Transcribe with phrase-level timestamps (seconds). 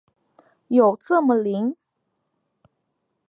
[0.67, 1.75] 有这么灵？